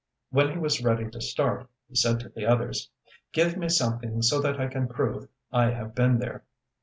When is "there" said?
6.17-6.43